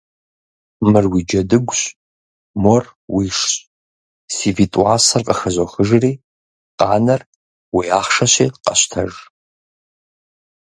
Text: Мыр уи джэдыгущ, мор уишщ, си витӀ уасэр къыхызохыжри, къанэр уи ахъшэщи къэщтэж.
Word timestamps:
Мыр 0.89 1.05
уи 1.13 1.21
джэдыгущ, 1.27 1.81
мор 2.63 2.83
уишщ, 3.15 3.51
си 4.33 4.49
витӀ 4.55 4.77
уасэр 4.81 5.21
къыхызохыжри, 5.27 6.11
къанэр 6.77 7.21
уи 7.75 7.85
ахъшэщи 7.99 8.47
къэщтэж. 8.63 9.11